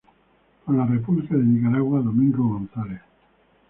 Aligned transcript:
Por 0.65 0.73
la 0.73 0.87
República 0.87 1.35
de 1.35 1.43
Nicaragua: 1.43 2.01
Domingo 2.01 2.47
González. 2.57 3.01